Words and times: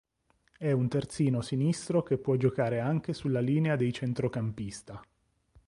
È 0.57 0.71
un 0.71 0.87
terzino 0.87 1.41
sinistro 1.41 2.01
che 2.01 2.17
può 2.17 2.35
giocare 2.35 2.79
anche 2.79 3.13
sulla 3.13 3.39
linea 3.39 3.75
dei 3.75 3.93
centrocampista. 3.93 4.99